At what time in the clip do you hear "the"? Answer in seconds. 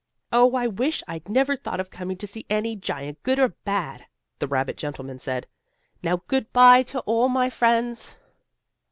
4.39-4.47